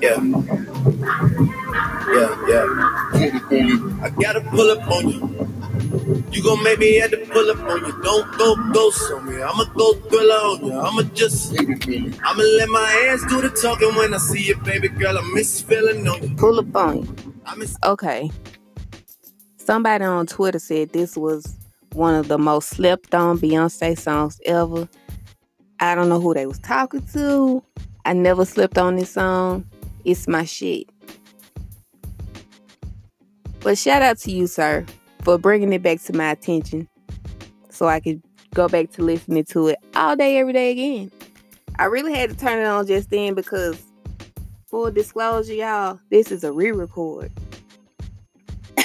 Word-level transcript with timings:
Yeah. 0.00 0.20
Yeah, 2.12 2.32
yeah. 2.48 2.66
I 4.02 4.10
gotta 4.20 4.42
pull 4.50 4.70
up 4.70 4.86
on 4.90 5.08
you. 5.08 5.18
You 6.30 6.42
gon' 6.42 6.62
make 6.62 6.78
me 6.78 6.96
have 6.96 7.10
to 7.12 7.24
pull 7.32 7.50
up 7.50 7.58
on 7.60 7.86
you. 7.86 8.02
Don't 8.02 8.38
go 8.38 8.54
ghost 8.72 9.10
on 9.12 9.26
me. 9.26 9.42
I'ma 9.42 9.64
go 9.74 9.94
thriller 9.94 10.34
on 10.34 10.66
you. 10.66 10.78
I'ma 10.78 11.02
just, 11.14 11.58
I'ma 11.58 12.42
let 12.58 12.68
my 12.68 12.84
hands 12.84 13.24
do 13.28 13.40
the 13.40 13.48
talking 13.48 13.94
when 13.94 14.12
I 14.12 14.18
see 14.18 14.44
you, 14.48 14.56
baby 14.58 14.88
girl. 14.88 15.16
I 15.16 15.22
miss 15.32 15.62
feeling 15.62 16.06
on 16.06 16.22
you. 16.22 16.36
Pull 16.36 16.58
up 16.58 16.76
on 16.76 16.98
you. 16.98 17.16
Okay. 17.84 18.30
Somebody 19.56 20.04
on 20.04 20.26
Twitter 20.26 20.58
said 20.58 20.92
this 20.92 21.16
was 21.16 21.56
one 21.92 22.14
of 22.14 22.28
the 22.28 22.38
most 22.38 22.68
slept 22.68 23.14
on 23.14 23.38
Beyonce 23.38 23.98
songs 23.98 24.38
ever. 24.44 24.86
I 25.80 25.94
don't 25.94 26.08
know 26.08 26.20
who 26.20 26.34
they 26.34 26.46
was 26.46 26.58
talking 26.58 27.02
to. 27.12 27.62
I 28.04 28.12
never 28.12 28.44
slept 28.44 28.78
on 28.78 28.96
this 28.96 29.12
song. 29.12 29.64
It's 30.04 30.26
my 30.26 30.44
shit. 30.44 30.88
But 33.60 33.76
shout 33.76 34.02
out 34.02 34.18
to 34.20 34.30
you, 34.30 34.46
sir, 34.46 34.86
for 35.22 35.38
bringing 35.38 35.72
it 35.72 35.82
back 35.82 36.00
to 36.02 36.12
my 36.12 36.30
attention 36.30 36.88
so 37.70 37.86
I 37.86 38.00
could 38.00 38.22
go 38.54 38.68
back 38.68 38.90
to 38.92 39.02
listening 39.02 39.44
to 39.44 39.68
it 39.68 39.78
all 39.94 40.16
day, 40.16 40.38
every 40.38 40.52
day 40.52 40.70
again. 40.70 41.12
I 41.78 41.84
really 41.84 42.12
had 42.14 42.30
to 42.30 42.36
turn 42.36 42.58
it 42.58 42.66
on 42.66 42.86
just 42.86 43.10
then 43.10 43.34
because, 43.34 43.80
full 44.66 44.90
disclosure, 44.90 45.54
y'all, 45.54 46.00
this 46.10 46.32
is 46.32 46.42
a 46.44 46.52
re 46.52 46.72
record. 46.72 47.30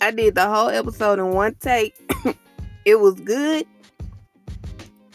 I 0.00 0.10
did 0.10 0.34
the 0.34 0.46
whole 0.46 0.68
episode 0.68 1.18
in 1.18 1.30
one 1.30 1.54
take. 1.54 1.94
it 2.84 3.00
was 3.00 3.14
good. 3.20 3.66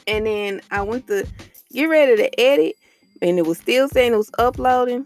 And 0.08 0.26
then 0.26 0.62
I 0.72 0.82
went 0.82 1.08
to 1.08 1.28
get 1.72 1.86
ready 1.86 2.16
to 2.18 2.40
edit, 2.40 2.76
and 3.22 3.38
it 3.38 3.46
was 3.46 3.58
still 3.58 3.88
saying 3.88 4.14
it 4.14 4.18
was 4.18 4.32
uploading. 4.38 5.06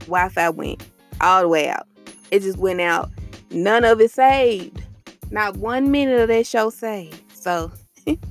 Wi 0.00 0.28
Fi 0.28 0.48
went 0.50 0.84
all 1.20 1.42
the 1.42 1.48
way 1.48 1.68
out. 1.68 1.86
It 2.30 2.40
just 2.40 2.58
went 2.58 2.80
out. 2.80 3.10
None 3.50 3.84
of 3.84 4.00
it 4.00 4.10
saved. 4.10 4.82
Not 5.30 5.56
one 5.56 5.90
minute 5.90 6.20
of 6.20 6.28
that 6.28 6.46
show 6.46 6.70
saved. 6.70 7.22
So, 7.34 7.70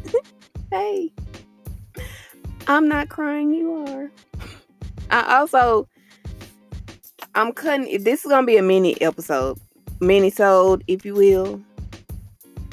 hey, 0.72 1.12
I'm 2.68 2.88
not 2.88 3.10
crying. 3.10 3.54
You 3.54 3.86
are. 3.88 4.12
I 5.10 5.38
also, 5.38 5.88
I'm 7.36 7.52
cutting. 7.54 8.04
This 8.04 8.26
is 8.26 8.30
gonna 8.30 8.46
be 8.46 8.58
a 8.58 8.62
mini 8.62 9.00
episode, 9.02 9.60
mini 10.00 10.30
sold, 10.30 10.84
if 10.88 11.06
you 11.06 11.14
will. 11.16 11.62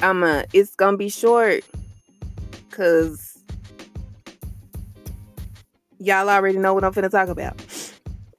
I'm 0.01 0.23
a. 0.23 0.45
It's 0.53 0.75
gonna 0.75 0.97
be 0.97 1.09
short, 1.09 1.63
cause 2.77 3.39
y'all 5.97 6.29
already 6.29 6.59
know 6.59 6.75
what 6.75 6.83
I'm 6.83 6.93
finna 6.93 7.09
talk 7.09 7.27
about. 7.27 7.59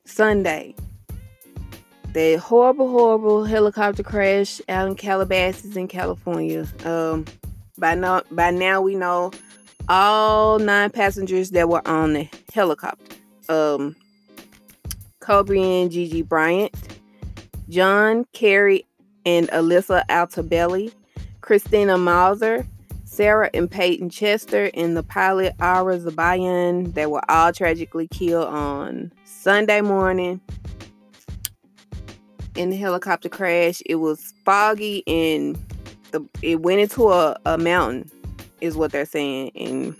Sunday, 0.04 0.76
the 2.12 2.36
horrible, 2.36 2.88
horrible 2.88 3.44
helicopter 3.44 4.04
crash 4.04 4.60
out 4.68 4.86
in 4.86 4.94
Calabasas 4.94 5.76
in 5.76 5.88
California. 5.88 6.66
Um, 6.84 7.24
by 7.76 7.96
now, 7.96 8.22
by 8.30 8.52
now 8.52 8.80
we 8.80 8.94
know 8.94 9.32
all 9.88 10.60
nine 10.60 10.90
passengers 10.90 11.50
that 11.50 11.68
were 11.68 11.86
on 11.86 12.12
the 12.12 12.28
helicopter. 12.54 13.16
Um, 13.48 13.96
Kobe 15.18 15.58
and 15.58 15.90
Gigi 15.90 16.22
Bryant, 16.22 16.74
John 17.68 18.24
Keri 18.32 18.86
and 19.26 19.48
Alyssa 19.48 20.04
Altobelli, 20.06 20.92
Christina 21.40 21.98
Mauser, 21.98 22.66
Sarah 23.18 23.50
and 23.52 23.68
Payton 23.68 24.10
Chester, 24.10 24.70
and 24.74 24.96
the 24.96 25.02
pilot 25.02 25.52
Ara 25.58 25.98
Zobayan. 25.98 26.94
They 26.94 27.06
were 27.06 27.28
all 27.28 27.52
tragically 27.52 28.06
killed 28.06 28.46
on 28.46 29.10
Sunday 29.24 29.80
morning 29.80 30.40
in 32.54 32.70
the 32.70 32.76
helicopter 32.76 33.28
crash. 33.28 33.82
It 33.86 33.96
was 33.96 34.32
foggy 34.44 35.02
and 35.08 35.58
the 36.12 36.24
it 36.42 36.60
went 36.60 36.78
into 36.78 37.10
a, 37.10 37.36
a 37.44 37.58
mountain, 37.58 38.08
is 38.60 38.76
what 38.76 38.92
they're 38.92 39.04
saying, 39.04 39.50
and 39.56 39.96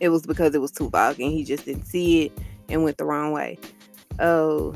it 0.00 0.08
was 0.08 0.26
because 0.26 0.52
it 0.52 0.60
was 0.60 0.72
too 0.72 0.90
foggy 0.90 1.22
and 1.22 1.32
he 1.32 1.44
just 1.44 1.64
didn't 1.64 1.84
see 1.84 2.24
it 2.24 2.32
and 2.68 2.82
went 2.82 2.98
the 2.98 3.04
wrong 3.04 3.30
way. 3.30 3.56
Oh, 4.18 4.74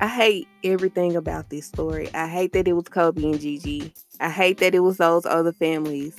I 0.00 0.06
hate 0.06 0.48
everything 0.64 1.14
about 1.14 1.50
this 1.50 1.66
story. 1.66 2.08
I 2.14 2.26
hate 2.26 2.54
that 2.54 2.66
it 2.66 2.72
was 2.72 2.88
Kobe 2.88 3.22
and 3.22 3.38
Gigi. 3.38 3.92
I 4.18 4.30
hate 4.30 4.56
that 4.58 4.74
it 4.74 4.80
was 4.80 4.96
those 4.96 5.26
other 5.26 5.52
families. 5.52 6.16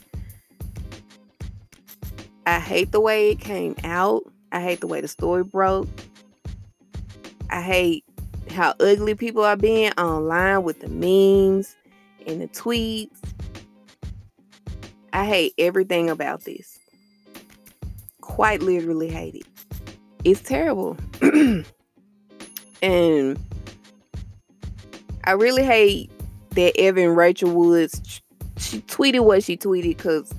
I 2.45 2.59
hate 2.59 2.91
the 2.91 3.01
way 3.01 3.31
it 3.31 3.39
came 3.39 3.75
out. 3.83 4.23
I 4.51 4.61
hate 4.61 4.81
the 4.81 4.87
way 4.87 5.01
the 5.01 5.07
story 5.07 5.43
broke. 5.43 5.87
I 7.49 7.63
hate 7.63 8.05
how 8.51 8.75
ugly 8.79 9.15
people 9.15 9.43
are 9.43 9.57
being 9.57 9.93
online 9.93 10.61
with 10.61 10.79
the 10.81 10.87
memes 10.87 11.75
and 12.27 12.39
the 12.39 12.47
tweets. 12.49 13.17
I 15.11 15.25
hate 15.25 15.55
everything 15.57 16.07
about 16.07 16.43
this. 16.43 16.77
Quite 18.21 18.61
literally 18.61 19.09
hate 19.09 19.35
it. 19.35 19.47
It's 20.23 20.41
terrible. 20.41 20.97
and 22.83 23.39
I 25.23 25.31
really 25.31 25.63
hate 25.63 26.11
that 26.51 26.77
Evan 26.79 27.15
Rachel 27.15 27.51
Woods 27.51 28.21
she 28.61 28.79
tweeted 28.81 29.21
what 29.21 29.43
she 29.43 29.57
tweeted 29.57 29.97
because 29.97 30.33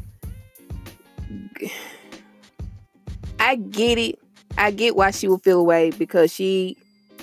I 3.41 3.56
get 3.56 3.98
it. 3.98 4.19
I 4.59 4.71
get 4.71 4.97
why 4.97 5.10
she 5.10 5.28
would 5.28 5.42
feel 5.42 5.59
away 5.59 5.91
because 5.91 6.32
she 6.32 6.76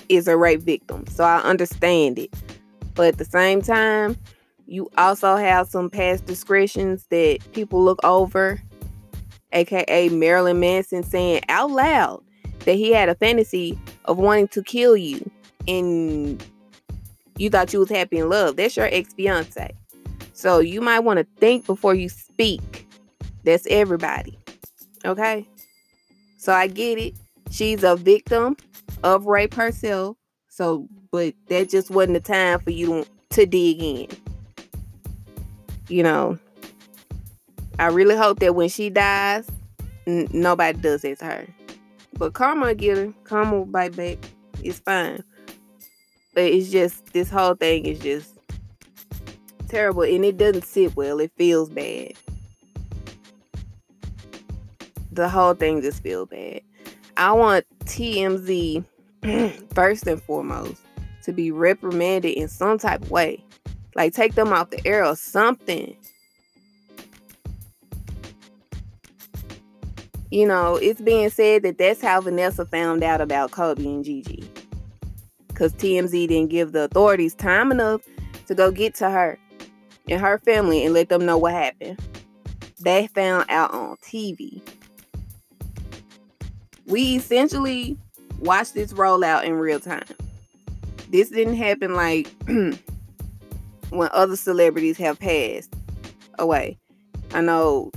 is 0.08 0.28
a 0.28 0.36
rape 0.36 0.60
victim. 0.60 1.06
So 1.06 1.24
I 1.24 1.38
understand 1.38 2.18
it. 2.18 2.34
But 2.94 3.08
at 3.08 3.18
the 3.18 3.24
same 3.24 3.62
time, 3.62 4.16
you 4.66 4.90
also 4.98 5.36
have 5.36 5.68
some 5.68 5.88
past 5.88 6.26
discretions 6.26 7.06
that 7.10 7.38
people 7.52 7.82
look 7.82 7.98
over, 8.04 8.60
aka 9.52 10.08
Marilyn 10.10 10.60
Manson 10.60 11.02
saying 11.02 11.42
out 11.48 11.70
loud 11.70 12.22
that 12.60 12.74
he 12.74 12.92
had 12.92 13.08
a 13.08 13.14
fantasy 13.14 13.78
of 14.04 14.18
wanting 14.18 14.48
to 14.48 14.62
kill 14.62 14.96
you 14.96 15.30
and 15.66 16.44
you 17.40 17.48
thought 17.48 17.72
you 17.72 17.78
was 17.78 17.88
happy 17.88 18.18
in 18.18 18.28
love. 18.28 18.56
That's 18.56 18.76
your 18.76 18.86
ex-fiance. 18.92 19.74
So 20.34 20.58
you 20.58 20.82
might 20.82 21.00
want 21.00 21.18
to 21.18 21.26
think 21.38 21.64
before 21.64 21.94
you 21.94 22.10
speak. 22.10 22.86
That's 23.44 23.66
everybody. 23.70 24.38
Okay? 25.06 25.48
So 26.36 26.52
I 26.52 26.66
get 26.66 26.98
it. 26.98 27.14
She's 27.50 27.82
a 27.82 27.96
victim 27.96 28.58
of 29.02 29.24
rape 29.24 29.54
herself. 29.54 30.18
So, 30.48 30.86
but 31.10 31.32
that 31.48 31.70
just 31.70 31.90
wasn't 31.90 32.14
the 32.14 32.20
time 32.20 32.60
for 32.60 32.70
you 32.70 33.06
to, 33.30 33.46
dig 33.46 33.82
in. 33.82 34.08
You 35.88 36.02
know, 36.02 36.38
I 37.78 37.86
really 37.86 38.16
hope 38.16 38.40
that 38.40 38.54
when 38.54 38.68
she 38.68 38.90
dies, 38.90 39.48
n- 40.06 40.28
nobody 40.32 40.78
does 40.78 41.04
it 41.04 41.18
to 41.20 41.24
her. 41.24 41.46
But 42.18 42.34
karma 42.34 42.74
get 42.74 42.98
her. 42.98 43.14
Karma 43.24 43.58
will 43.58 43.64
bite 43.64 43.96
back. 43.96 44.18
It's 44.62 44.78
fine. 44.78 45.24
But 46.34 46.44
it's 46.44 46.70
just, 46.70 47.12
this 47.12 47.30
whole 47.30 47.54
thing 47.54 47.86
is 47.86 47.98
just 47.98 48.38
terrible. 49.68 50.02
And 50.02 50.24
it 50.24 50.36
doesn't 50.36 50.64
sit 50.64 50.96
well. 50.96 51.20
It 51.20 51.32
feels 51.36 51.68
bad. 51.70 52.12
The 55.12 55.28
whole 55.28 55.54
thing 55.54 55.82
just 55.82 56.02
feels 56.02 56.28
bad. 56.28 56.60
I 57.16 57.32
want 57.32 57.66
TMZ 57.84 58.84
first 59.74 60.06
and 60.06 60.22
foremost 60.22 60.80
to 61.24 61.32
be 61.32 61.50
reprimanded 61.50 62.34
in 62.34 62.48
some 62.48 62.78
type 62.78 63.02
of 63.02 63.10
way. 63.10 63.44
Like 63.94 64.14
take 64.14 64.34
them 64.34 64.52
off 64.52 64.70
the 64.70 64.86
air 64.86 65.04
or 65.04 65.16
something. 65.16 65.96
You 70.30 70.46
know, 70.46 70.76
it's 70.76 71.00
being 71.00 71.28
said 71.28 71.64
that 71.64 71.76
that's 71.76 72.00
how 72.00 72.20
Vanessa 72.20 72.64
found 72.64 73.02
out 73.02 73.20
about 73.20 73.50
Kobe 73.50 73.84
and 73.84 74.04
Gigi. 74.04 74.48
Because 75.60 75.74
TMZ 75.74 76.26
didn't 76.28 76.48
give 76.48 76.72
the 76.72 76.84
authorities 76.84 77.34
time 77.34 77.70
enough 77.70 78.00
to 78.46 78.54
go 78.54 78.70
get 78.70 78.94
to 78.94 79.10
her 79.10 79.38
and 80.08 80.18
her 80.18 80.38
family 80.38 80.82
and 80.86 80.94
let 80.94 81.10
them 81.10 81.26
know 81.26 81.36
what 81.36 81.52
happened. 81.52 82.00
They 82.80 83.08
found 83.08 83.44
out 83.50 83.74
on 83.74 83.96
TV. 83.96 84.62
We 86.86 87.16
essentially 87.16 87.98
watched 88.38 88.72
this 88.72 88.94
roll 88.94 89.22
out 89.22 89.44
in 89.44 89.52
real 89.52 89.78
time. 89.78 90.06
This 91.10 91.28
didn't 91.28 91.56
happen 91.56 91.92
like 91.92 92.34
when 92.46 94.08
other 94.12 94.36
celebrities 94.36 94.96
have 94.96 95.20
passed 95.20 95.74
away. 96.38 96.78
I 97.34 97.42
know 97.42 97.92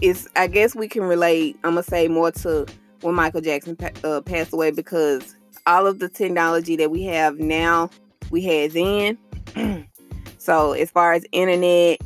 it's 0.00 0.28
I 0.36 0.46
guess 0.46 0.76
we 0.76 0.86
can 0.86 1.02
relate. 1.02 1.58
I'm 1.64 1.72
gonna 1.72 1.82
say 1.82 2.06
more 2.06 2.30
to 2.30 2.64
when 3.00 3.16
Michael 3.16 3.40
Jackson 3.40 3.76
uh, 4.04 4.20
passed 4.20 4.52
away 4.52 4.70
because 4.70 5.34
all 5.68 5.86
of 5.86 5.98
the 5.98 6.08
technology 6.08 6.76
that 6.76 6.90
we 6.90 7.02
have 7.02 7.38
now, 7.38 7.90
we 8.30 8.42
had 8.42 8.72
then. 8.72 9.18
so 10.38 10.72
as 10.72 10.90
far 10.90 11.12
as 11.12 11.26
internet, 11.30 11.98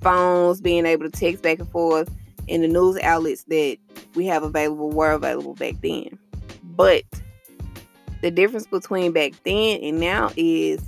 phones, 0.00 0.60
being 0.60 0.84
able 0.84 1.08
to 1.08 1.10
text 1.10 1.42
back 1.42 1.60
and 1.60 1.70
forth, 1.70 2.10
and 2.48 2.64
the 2.64 2.68
news 2.68 2.98
outlets 3.02 3.44
that 3.44 3.78
we 4.16 4.26
have 4.26 4.42
available 4.42 4.90
were 4.90 5.12
available 5.12 5.54
back 5.54 5.74
then. 5.82 6.18
But 6.64 7.04
the 8.22 8.30
difference 8.32 8.66
between 8.66 9.12
back 9.12 9.34
then 9.44 9.80
and 9.82 10.00
now 10.00 10.32
is 10.36 10.80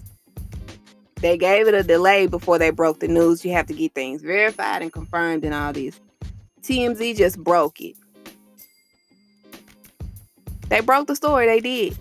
they 1.16 1.38
gave 1.38 1.68
it 1.68 1.74
a 1.74 1.84
delay 1.84 2.26
before 2.26 2.58
they 2.58 2.70
broke 2.70 2.98
the 2.98 3.08
news. 3.08 3.44
You 3.44 3.52
have 3.52 3.66
to 3.68 3.74
get 3.74 3.94
things 3.94 4.22
verified 4.22 4.82
and 4.82 4.92
confirmed 4.92 5.44
and 5.44 5.54
all 5.54 5.72
this. 5.72 6.00
TMZ 6.62 7.16
just 7.16 7.38
broke 7.38 7.80
it. 7.80 7.96
They 10.68 10.80
broke 10.80 11.06
the 11.06 11.16
story, 11.16 11.46
they 11.46 11.60
did. 11.60 11.96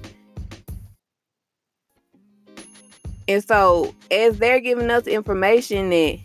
And 3.27 3.43
so, 3.43 3.93
as 4.09 4.37
they're 4.37 4.59
giving 4.59 4.89
us 4.89 5.05
information 5.05 5.89
that 5.89 6.19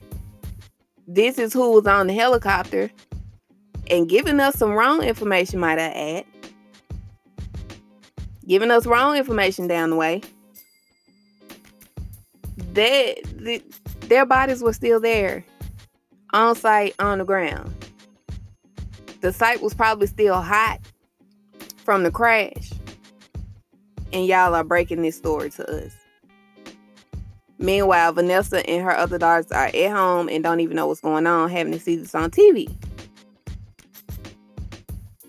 this 1.06 1.38
is 1.38 1.52
who 1.52 1.72
was 1.72 1.86
on 1.86 2.06
the 2.06 2.14
helicopter 2.14 2.90
and 3.90 4.08
giving 4.08 4.38
us 4.38 4.56
some 4.56 4.70
wrong 4.70 5.02
information, 5.02 5.58
might 5.58 5.78
I 5.78 5.88
add, 5.88 6.24
giving 8.46 8.70
us 8.70 8.86
wrong 8.86 9.16
information 9.16 9.66
down 9.66 9.90
the 9.90 9.96
way, 9.96 10.22
that 12.74 13.16
the, 13.36 13.62
their 14.02 14.24
bodies 14.24 14.62
were 14.62 14.72
still 14.72 15.00
there 15.00 15.44
on 16.32 16.54
site 16.54 16.94
on 16.98 17.18
the 17.18 17.24
ground. 17.24 17.74
The 19.20 19.32
site 19.32 19.62
was 19.62 19.74
probably 19.74 20.06
still 20.06 20.40
hot 20.40 20.78
from 21.84 22.02
the 22.02 22.10
crash. 22.10 22.72
And 24.12 24.26
y'all 24.26 24.54
are 24.54 24.64
breaking 24.64 25.02
this 25.02 25.16
story 25.16 25.50
to 25.50 25.84
us. 25.84 25.92
Meanwhile, 27.62 28.14
Vanessa 28.14 28.68
and 28.68 28.82
her 28.82 28.90
other 28.90 29.18
daughters 29.18 29.52
are 29.52 29.66
at 29.66 29.90
home 29.92 30.28
and 30.28 30.42
don't 30.42 30.58
even 30.58 30.74
know 30.74 30.88
what's 30.88 31.00
going 31.00 31.28
on, 31.28 31.48
having 31.48 31.72
to 31.72 31.78
see 31.78 31.94
this 31.94 32.12
on 32.12 32.32
TV. 32.32 32.68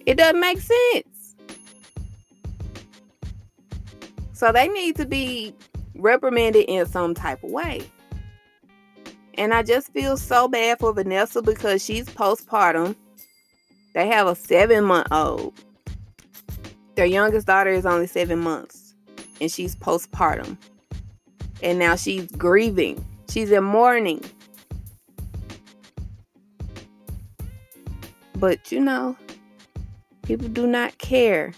It 0.08 0.16
doesn't 0.16 0.40
make 0.40 0.60
sense. 0.60 1.36
So 4.34 4.52
they 4.52 4.68
need 4.68 4.96
to 4.96 5.06
be 5.06 5.54
reprimanded 5.94 6.66
in 6.68 6.88
some 6.88 7.14
type 7.14 7.44
of 7.44 7.52
way. 7.52 7.84
And 9.36 9.54
I 9.54 9.62
just 9.62 9.94
feel 9.94 10.18
so 10.18 10.48
bad 10.48 10.80
for 10.80 10.92
Vanessa 10.92 11.44
because 11.44 11.86
she's 11.86 12.08
postpartum. 12.08 12.96
They 13.94 14.08
have 14.08 14.26
a 14.26 14.34
seven 14.34 14.86
month 14.86 15.08
old. 15.12 15.54
Their 16.96 17.06
youngest 17.06 17.46
daughter 17.46 17.70
is 17.70 17.86
only 17.86 18.08
seven 18.08 18.40
months 18.40 18.96
and 19.40 19.52
she's 19.52 19.76
postpartum. 19.76 20.58
And 21.64 21.80
now 21.80 21.96
she's 21.96 22.30
grieving, 22.34 23.04
she's 23.30 23.50
in 23.50 23.64
mourning. 23.64 24.24
But 28.36 28.72
you 28.72 28.82
know, 28.82 29.18
people 30.24 30.50
do 30.50 30.68
not 30.68 30.98
care. 30.98 31.54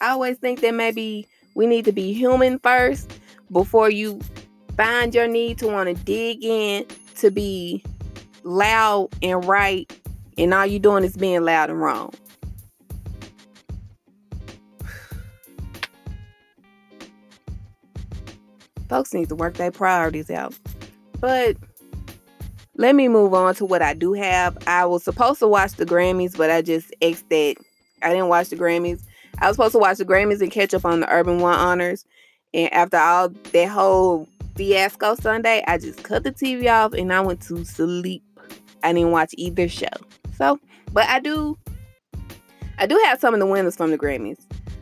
I 0.00 0.10
always 0.10 0.38
think 0.38 0.60
that 0.62 0.74
maybe 0.74 1.28
we 1.54 1.66
need 1.66 1.84
to 1.84 1.92
be 1.92 2.12
human 2.12 2.58
first 2.58 3.12
before 3.52 3.90
you 3.90 4.18
find 4.76 5.14
your 5.14 5.28
need 5.28 5.58
to 5.58 5.66
want 5.66 5.94
to 5.94 6.04
dig 6.04 6.42
in 6.42 6.86
to 7.16 7.30
be 7.30 7.84
loud 8.42 9.10
and 9.22 9.44
right, 9.44 9.92
and 10.38 10.54
all 10.54 10.66
you're 10.66 10.80
doing 10.80 11.04
is 11.04 11.16
being 11.16 11.44
loud 11.44 11.70
and 11.70 11.80
wrong. 11.80 12.12
Folks 18.92 19.14
need 19.14 19.30
to 19.30 19.34
work 19.34 19.54
their 19.54 19.70
priorities 19.70 20.30
out. 20.30 20.54
But 21.18 21.56
let 22.76 22.94
me 22.94 23.08
move 23.08 23.32
on 23.32 23.54
to 23.54 23.64
what 23.64 23.80
I 23.80 23.94
do 23.94 24.12
have. 24.12 24.58
I 24.66 24.84
was 24.84 25.02
supposed 25.02 25.38
to 25.38 25.48
watch 25.48 25.72
the 25.72 25.86
Grammys, 25.86 26.36
but 26.36 26.50
I 26.50 26.60
just 26.60 26.94
X 27.00 27.24
that. 27.30 27.54
I 28.02 28.10
didn't 28.10 28.28
watch 28.28 28.50
the 28.50 28.56
Grammys. 28.56 29.02
I 29.38 29.48
was 29.48 29.56
supposed 29.56 29.72
to 29.72 29.78
watch 29.78 29.96
the 29.96 30.04
Grammys 30.04 30.42
and 30.42 30.52
catch 30.52 30.74
up 30.74 30.84
on 30.84 31.00
the 31.00 31.10
Urban 31.10 31.38
One 31.38 31.58
honors. 31.58 32.04
And 32.52 32.70
after 32.70 32.98
all 32.98 33.30
that 33.30 33.68
whole 33.70 34.28
fiasco 34.56 35.14
Sunday, 35.14 35.64
I 35.66 35.78
just 35.78 36.02
cut 36.02 36.24
the 36.24 36.30
TV 36.30 36.70
off 36.70 36.92
and 36.92 37.10
I 37.14 37.20
went 37.20 37.40
to 37.44 37.64
sleep. 37.64 38.22
I 38.82 38.92
didn't 38.92 39.12
watch 39.12 39.34
either 39.38 39.70
show. 39.70 39.86
So, 40.36 40.60
but 40.92 41.08
I 41.08 41.18
do 41.18 41.56
I 42.76 42.86
do 42.86 43.00
have 43.06 43.20
some 43.20 43.32
of 43.32 43.40
the 43.40 43.46
winners 43.46 43.74
from 43.74 43.90
the 43.90 43.96
Grammys. 43.96 44.36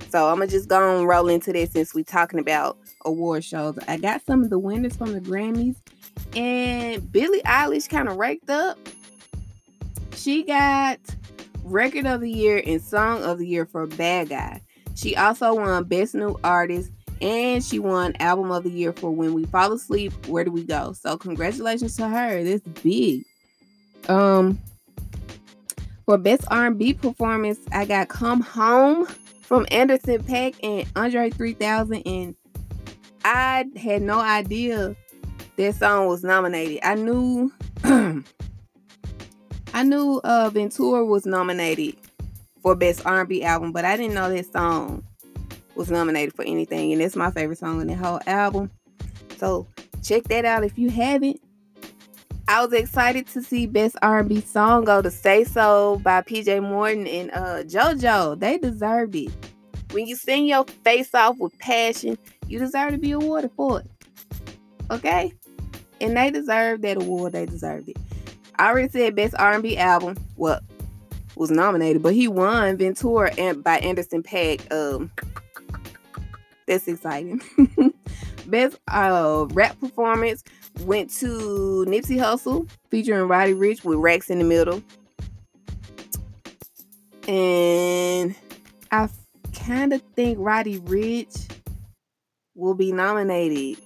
So 0.08 0.26
I'm 0.28 0.40
gonna 0.40 0.48
just 0.48 0.68
go 0.68 0.98
and 0.98 1.06
roll 1.06 1.28
into 1.28 1.52
this 1.52 1.70
since 1.70 1.94
we're 1.94 2.02
talking 2.02 2.40
about 2.40 2.76
award 3.05 3.44
shows. 3.44 3.79
I 3.88 3.97
got 3.97 4.25
some 4.25 4.43
of 4.43 4.50
the 4.50 4.58
winners 4.58 4.97
from 4.97 5.12
the 5.12 5.20
Grammys, 5.20 5.76
and 6.37 7.11
Billie 7.11 7.43
Eilish 7.43 7.88
kind 7.88 8.08
of 8.08 8.17
raked 8.17 8.50
up. 8.50 8.79
She 10.14 10.43
got 10.43 10.99
Record 11.64 12.06
of 12.06 12.20
the 12.20 12.31
Year 12.31 12.62
and 12.67 12.81
Song 12.81 13.23
of 13.23 13.38
the 13.38 13.47
Year 13.47 13.67
for 13.67 13.87
Bad 13.87 14.29
Guy. 14.29 14.61
She 14.94 15.17
also 15.17 15.55
won 15.55 15.85
Best 15.85 16.14
New 16.14 16.38
Artist 16.44 16.91
and 17.20 17.64
she 17.64 17.79
won 17.79 18.14
Album 18.20 18.50
of 18.50 18.64
the 18.64 18.70
Year 18.70 18.93
for 18.93 19.11
When 19.11 19.35
We 19.35 19.44
Fall 19.46 19.73
Asleep, 19.73 20.12
Where 20.26 20.44
Do 20.44 20.50
We 20.50 20.64
Go? 20.64 20.93
So 20.93 21.17
congratulations 21.17 21.96
to 21.96 22.08
her. 22.08 22.43
That's 22.43 22.67
big. 22.82 23.25
Um, 24.08 24.58
for 26.06 26.19
Best 26.19 26.44
R&B 26.50 26.94
Performance, 26.94 27.61
I 27.73 27.85
got 27.85 28.08
Come 28.08 28.41
Home 28.41 29.06
from 29.43 29.67
Anderson 29.70 30.23
.Paak 30.23 30.56
and 30.62 30.88
Andre 30.96 31.31
3000 31.31 32.03
and 32.06 32.35
I 33.25 33.67
had 33.76 34.02
no 34.02 34.19
idea 34.19 34.96
that 35.56 35.75
song 35.75 36.06
was 36.06 36.25
nominated. 36.25 36.81
I 36.82 36.94
knew 36.94 37.52
I 39.75 39.82
knew 39.84 40.20
uh 40.25 40.50
Ventura 40.52 41.05
was 41.05 41.26
nominated 41.26 41.96
for 42.62 42.75
best 42.75 43.05
R&B 43.06 43.43
album, 43.43 43.72
but 43.72 43.84
I 43.84 43.96
didn't 43.96 44.14
know 44.14 44.31
that 44.31 44.52
song 44.52 45.05
was 45.75 45.90
nominated 45.90 46.34
for 46.34 46.44
anything 46.44 46.93
and 46.93 47.00
it's 47.00 47.17
my 47.17 47.31
favorite 47.31 47.58
song 47.58 47.81
in 47.81 47.87
the 47.87 47.94
whole 47.94 48.20
album. 48.26 48.70
So, 49.38 49.67
check 50.02 50.25
that 50.25 50.44
out 50.44 50.64
if 50.64 50.78
you 50.78 50.90
haven't. 50.90 51.40
I 52.49 52.64
was 52.64 52.72
excited 52.72 53.26
to 53.28 53.43
see 53.43 53.67
best 53.67 53.96
R&B 54.02 54.40
song 54.40 54.84
go 54.84 55.00
to 55.00 55.11
"Say 55.11 55.44
So" 55.44 56.00
by 56.02 56.20
PJ 56.22 56.62
Morton 56.62 57.06
and 57.06 57.31
uh 57.31 57.62
JoJo. 57.64 58.40
They 58.40 58.58
deserved 58.58 59.14
it. 59.14 59.31
When 59.92 60.06
you 60.06 60.16
sing 60.16 60.46
your 60.46 60.64
face 60.84 61.14
off 61.14 61.38
with 61.38 61.58
passion, 61.58 62.16
you 62.46 62.58
deserve 62.58 62.92
to 62.92 62.98
be 62.98 63.12
awarded 63.12 63.50
for 63.56 63.81
it. 63.81 63.90
Okay? 64.91 65.32
And 66.00 66.17
they 66.17 66.31
deserve 66.31 66.82
that 66.82 66.96
award. 66.96 67.32
They 67.32 67.46
deserved 67.46 67.88
it. 67.88 67.96
I 68.56 68.69
already 68.69 68.88
said 68.88 69.17
best 69.17 69.34
R&B 69.38 69.76
album. 69.76 70.17
Well, 70.36 70.60
was 71.36 71.50
nominated, 71.50 72.03
but 72.03 72.15
he 72.15 72.29
won 72.29 72.76
Ventura 72.76 73.32
and 73.38 73.65
by 73.65 73.79
Anderson 73.79 74.22
.Paak. 74.22 74.70
Um, 74.72 75.10
that's 76.67 76.86
exciting. 76.86 77.41
best 78.46 78.79
uh, 78.88 79.46
rap 79.53 79.79
performance 79.81 80.44
went 80.81 81.10
to 81.10 81.84
Nipsey 81.88 82.19
Hussle 82.19 82.69
featuring 82.91 83.29
Roddy 83.29 83.55
Ricch 83.55 83.84
with 83.84 83.98
Racks 83.98 84.31
in 84.31 84.38
the 84.38 84.44
Middle. 84.44 84.82
And 87.26 88.34
I 88.91 89.08
kind 89.67 89.93
of 89.93 90.02
think 90.14 90.38
Roddy 90.40 90.81
Ricch 90.81 91.50
will 92.55 92.74
be 92.74 92.93
nominated. 92.93 93.82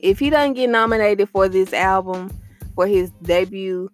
If 0.00 0.18
he 0.18 0.30
doesn't 0.30 0.54
get 0.54 0.70
nominated 0.70 1.28
for 1.28 1.48
this 1.48 1.72
album, 1.72 2.30
for 2.74 2.86
his 2.86 3.10
debut, 3.22 3.90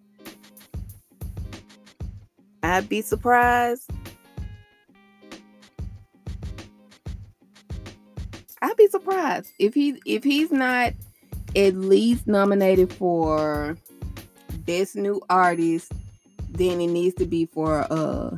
I'd 2.61 2.87
be 2.87 3.01
surprised. 3.01 3.89
I'd 8.61 8.77
be 8.77 8.87
surprised 8.87 9.51
if 9.59 9.73
he 9.73 10.01
if 10.05 10.23
he's 10.23 10.51
not 10.51 10.93
at 11.55 11.75
least 11.75 12.27
nominated 12.27 12.91
for 12.91 13.77
best 14.65 14.95
new 14.95 15.21
artist, 15.29 15.91
then 16.49 16.81
it 16.81 16.87
needs 16.87 17.15
to 17.15 17.25
be 17.25 17.45
for 17.45 17.85
uh 17.91 18.37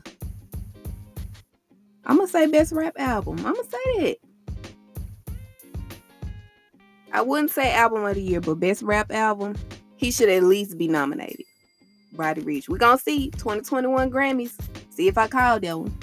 I'm 2.07 2.15
gonna 2.15 2.27
say 2.27 2.47
best 2.47 2.71
rap 2.71 2.93
album. 2.97 3.37
I'm 3.39 3.53
gonna 3.53 3.63
say 3.63 3.99
that. 3.99 4.17
I 7.11 7.21
wouldn't 7.21 7.51
say 7.51 7.73
album 7.73 8.05
of 8.05 8.15
the 8.15 8.21
year, 8.21 8.39
but 8.39 8.55
best 8.55 8.81
rap 8.81 9.11
album, 9.11 9.55
he 9.97 10.09
should 10.11 10.29
at 10.29 10.43
least 10.43 10.77
be 10.77 10.87
nominated. 10.87 11.45
Roddy 12.13 12.41
Ricch. 12.41 12.69
We're 12.69 12.77
gonna 12.77 12.97
see 12.97 13.29
2021 13.31 14.09
Grammys. 14.09 14.57
See 14.89 15.09
if 15.09 15.17
I 15.17 15.27
called 15.27 15.63
that 15.63 15.77
one. 15.77 15.97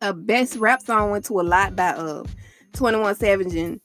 A 0.00 0.12
best 0.12 0.56
rap 0.56 0.82
song 0.82 1.10
went 1.10 1.24
to 1.26 1.40
a 1.40 1.42
lot 1.42 1.76
by 1.76 1.90
uh 1.90 2.24
21 2.72 3.14
Savage 3.14 3.54
and 3.54 3.80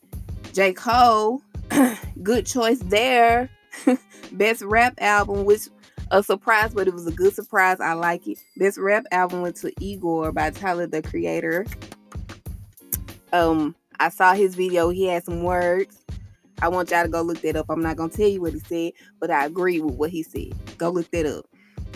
J. 0.52 0.74
Cole. 0.74 1.44
good 2.24 2.48
choice 2.48 2.80
there. 2.80 3.50
best 4.32 4.64
rap 4.64 4.96
album, 5.00 5.46
which 5.46 5.68
a 6.16 6.24
surprise, 6.24 6.74
but 6.74 6.88
it 6.88 6.94
was 6.94 7.08
a 7.08 7.12
good 7.12 7.34
surprise. 7.34 7.80
I 7.80 7.94
like 7.94 8.28
it. 8.28 8.38
Best 8.56 8.78
rap 8.78 9.06
album 9.12 9.42
went 9.42 9.58
to 9.58 9.74
Igor 9.84 10.32
by 10.32 10.50
Tyler 10.50 10.88
the 10.88 11.02
Creator. 11.02 11.66
Um, 13.34 13.76
I 14.00 14.10
saw 14.10 14.34
his 14.34 14.56
video. 14.56 14.90
He 14.90 15.06
had 15.08 15.26
some 15.26 15.44
words. 15.44 16.02
I 16.62 16.70
want 16.70 16.90
y'all 16.92 17.04
to 17.04 17.10
go 17.10 17.22
look 17.22 17.42
that 17.42 17.58
up. 17.58 17.66
I'm 17.70 17.82
not 17.82 17.98
gonna 17.98 18.10
tell 18.10 18.28
you 18.28 18.42
what 18.42 18.54
he 18.54 18.60
said, 18.60 18.94
but 19.20 19.30
I 19.30 19.46
agree 19.46 19.82
with 19.82 19.96
what 19.96 20.10
he 20.10 20.24
said. 20.24 20.54
Go 20.78 20.90
look 20.90 21.12
that 21.12 21.26
up. 21.26 21.46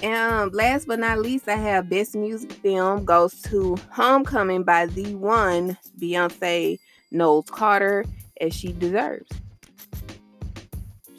And 0.04 0.16
um, 0.16 0.50
last 0.52 0.88
but 0.88 1.00
not 1.00 1.20
least, 1.20 1.48
I 1.48 1.56
have 1.56 1.90
Best 1.90 2.16
Music 2.16 2.52
Film 2.52 3.06
goes 3.06 3.42
to 3.44 3.78
Homecoming 3.90 4.64
by 4.64 4.86
the 4.88 5.16
one 5.16 5.78
Beyonce 6.00 6.78
Knowles 7.12 7.50
Carter, 7.50 8.06
as 8.42 8.54
she 8.54 8.74
deserves. 8.74 9.30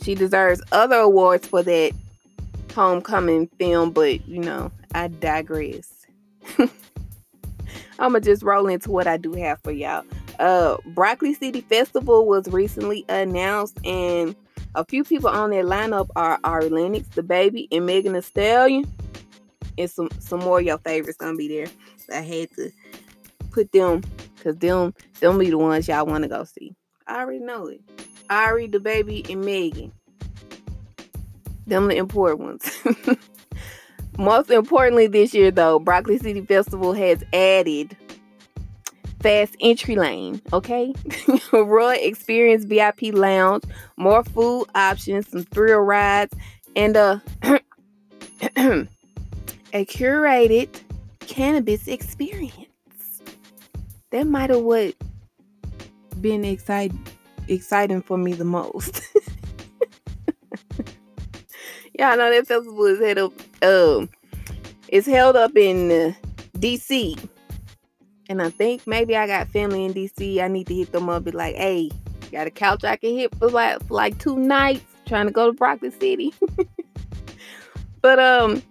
She 0.02 0.14
deserves 0.14 0.62
other 0.72 0.96
awards 0.96 1.46
for 1.46 1.62
that 1.62 1.92
homecoming 2.74 3.48
film, 3.58 3.90
but 3.90 4.26
you 4.26 4.40
know, 4.40 4.72
I 4.94 5.08
digress. 5.08 5.92
I'm 6.58 6.68
gonna 8.12 8.20
just 8.20 8.42
roll 8.42 8.66
into 8.66 8.90
what 8.90 9.06
I 9.06 9.16
do 9.16 9.32
have 9.34 9.60
for 9.62 9.72
y'all. 9.72 10.04
Uh, 10.38 10.78
Broccoli 10.86 11.34
City 11.34 11.60
Festival 11.60 12.26
was 12.26 12.48
recently 12.48 13.04
announced, 13.08 13.78
and 13.84 14.34
a 14.74 14.84
few 14.84 15.04
people 15.04 15.28
on 15.28 15.50
that 15.50 15.64
lineup 15.66 16.08
are 16.16 16.38
Ari 16.44 16.70
Lennox, 16.70 17.08
the 17.08 17.22
baby, 17.22 17.68
and 17.70 17.86
Megan 17.86 18.14
Thee 18.14 18.22
Stallion. 18.22 18.90
And 19.76 19.90
some 19.90 20.08
some 20.18 20.40
more 20.40 20.60
of 20.60 20.66
your 20.66 20.78
favorites 20.78 21.18
gonna 21.18 21.36
be 21.36 21.48
there. 21.48 21.66
I 22.12 22.22
had 22.22 22.50
to 22.56 22.70
put 23.50 23.70
them 23.72 24.02
because 24.36 24.56
them 24.56 24.94
them 25.20 25.38
be 25.38 25.50
the 25.50 25.58
ones 25.58 25.88
y'all 25.88 26.06
want 26.06 26.22
to 26.22 26.28
go 26.28 26.44
see. 26.44 26.74
I 27.06 27.20
already 27.20 27.40
know 27.40 27.66
it. 27.66 27.80
Ari, 28.30 28.68
the 28.68 28.80
baby 28.80 29.24
and 29.28 29.44
Megan. 29.44 29.92
Them 31.70 31.86
the 31.86 31.96
important 31.96 32.40
ones. 32.40 33.18
Most 34.18 34.50
importantly 34.50 35.06
this 35.06 35.32
year 35.32 35.52
though, 35.52 35.78
Broccoli 35.78 36.18
City 36.18 36.44
Festival 36.44 36.92
has 36.94 37.22
added 37.32 37.96
fast 39.20 39.54
entry 39.60 39.94
lane, 39.94 40.42
okay? 40.52 40.92
Royal 41.52 41.90
Experience 41.90 42.64
VIP 42.64 43.14
Lounge, 43.14 43.62
more 43.96 44.24
food 44.24 44.66
options, 44.74 45.28
some 45.28 45.44
thrill 45.44 45.78
rides, 45.78 46.34
and 46.74 46.96
uh, 46.96 47.20
a, 47.44 47.60
a 49.72 49.84
curated 49.84 50.68
cannabis 51.20 51.86
experience. 51.86 52.66
That 54.10 54.26
might 54.26 54.50
have 54.50 54.62
what 54.62 54.96
been 56.20 56.44
exciting 56.44 57.06
exciting 57.46 58.02
for 58.02 58.18
me 58.18 58.32
the 58.32 58.44
most. 58.44 59.02
Y'all 62.00 62.16
know 62.16 62.30
that 62.30 62.46
festival 62.46 62.86
is 62.86 62.98
held 62.98 63.18
up 63.18 63.62
um 63.62 64.08
it's 64.88 65.06
held 65.06 65.36
up 65.36 65.54
in 65.54 65.90
uh, 65.90 66.12
DC 66.58 67.28
and 68.30 68.40
I 68.40 68.48
think 68.48 68.86
maybe 68.86 69.14
I 69.16 69.26
got 69.26 69.48
family 69.48 69.84
in 69.84 69.92
DC. 69.92 70.40
I 70.40 70.48
need 70.48 70.68
to 70.68 70.74
hit 70.74 70.92
them 70.92 71.10
up. 71.10 71.24
Be 71.24 71.32
like, 71.32 71.56
hey, 71.56 71.90
got 72.32 72.46
a 72.46 72.50
couch 72.50 72.84
I 72.84 72.96
can 72.96 73.14
hit 73.14 73.34
for 73.36 73.50
like 73.50 73.86
for 73.86 73.92
like 73.92 74.16
two 74.18 74.38
nights. 74.38 74.82
Trying 75.04 75.26
to 75.26 75.32
go 75.32 75.48
to 75.48 75.52
Broccoli 75.52 75.90
City. 75.90 76.32
but 78.00 78.18
um, 78.18 78.62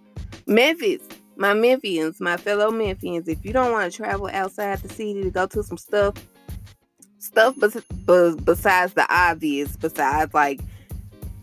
Memphis, 0.46 1.02
my 1.36 1.52
Memphians, 1.52 2.20
my 2.20 2.36
fellow 2.36 2.72
Memphians, 2.72 3.28
if 3.28 3.44
you 3.44 3.52
don't 3.52 3.70
want 3.70 3.92
to 3.92 3.96
travel 3.96 4.28
outside 4.32 4.80
the 4.80 4.88
city 4.88 5.22
to 5.22 5.30
go 5.30 5.46
to 5.46 5.62
some 5.62 5.78
stuff, 5.78 6.14
stuff 7.18 7.54
bes- 7.60 8.34
besides 8.36 8.94
the 8.94 9.06
obvious, 9.08 9.76
besides 9.76 10.34
like 10.34 10.60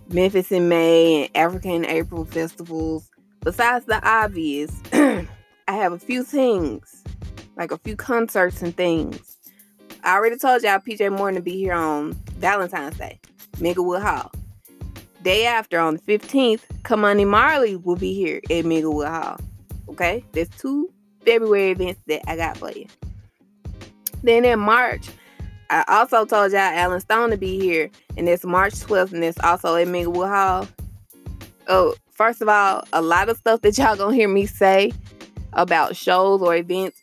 Memphis 0.09 0.51
in 0.51 0.69
May 0.69 1.25
and 1.25 1.37
African 1.37 1.85
April 1.85 2.23
festivals, 2.25 3.09
besides 3.41 3.85
the 3.85 3.99
obvious, 4.07 4.71
I 4.93 5.27
have 5.67 5.91
a 5.91 5.99
few 5.99 6.23
things 6.23 7.03
like 7.57 7.71
a 7.71 7.77
few 7.77 7.95
concerts 7.95 8.61
and 8.61 8.75
things. 8.75 9.37
I 10.03 10.15
already 10.15 10.37
told 10.37 10.61
y'all 10.63 10.79
PJ 10.79 11.15
Morton 11.17 11.35
to 11.35 11.41
be 11.41 11.57
here 11.57 11.73
on 11.73 12.13
Valentine's 12.37 12.97
Day, 12.97 13.19
Minglewood 13.57 14.01
Hall. 14.01 14.31
Day 15.23 15.45
after, 15.45 15.79
on 15.79 15.95
the 15.95 16.01
15th, 16.01 16.61
Ky-Mani 16.85 17.25
Marley 17.25 17.75
will 17.75 17.95
be 17.97 18.13
here 18.13 18.37
at 18.45 18.63
Minglewood 18.63 19.09
Hall. 19.09 19.37
Okay, 19.89 20.23
there's 20.31 20.49
two 20.49 20.89
February 21.25 21.71
events 21.71 21.99
that 22.07 22.21
I 22.29 22.37
got 22.37 22.57
for 22.57 22.71
you. 22.71 22.85
Then 24.23 24.45
in 24.45 24.59
March, 24.59 25.09
I 25.69 25.83
also 25.87 26.25
told 26.25 26.51
y'all 26.51 26.61
Allen 26.61 26.99
Stone 26.99 27.31
to 27.31 27.37
be 27.37 27.59
here, 27.59 27.89
and 28.15 28.27
it's 28.29 28.45
March 28.45 28.73
12th, 28.73 29.13
and 29.13 29.23
it's 29.23 29.39
also 29.39 29.75
at 29.75 29.87
Minglewood 29.87 30.29
Hall. 30.29 30.67
Oh, 31.67 31.95
first 32.11 32.41
of 32.41 32.47
all, 32.47 32.83
a 32.93 33.01
lot 33.01 33.29
of 33.29 33.37
stuff 33.37 33.61
that 33.61 33.77
y'all 33.77 33.95
gonna 33.95 34.15
hear 34.15 34.29
me 34.29 34.45
say 34.45 34.93
about 35.53 35.95
shows 35.95 36.41
or 36.41 36.55
events 36.55 37.01